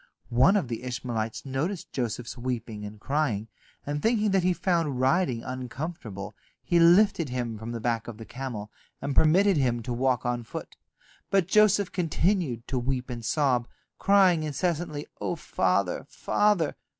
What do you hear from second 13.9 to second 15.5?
crying incessantly, "O